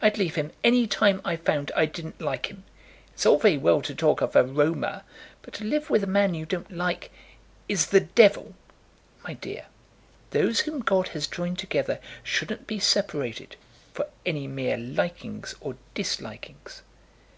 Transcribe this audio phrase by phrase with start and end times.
[0.00, 2.64] I'd leave him any time I found I didn't like him.
[3.12, 5.04] It's all very well to talk of aroma,
[5.42, 7.10] but to live with a man you don't like
[7.68, 8.54] is the devil!"
[9.22, 9.66] "My dear,
[10.30, 13.56] those whom God has joined together shouldn't be separated,
[13.92, 16.80] for any mere likings or dislikings."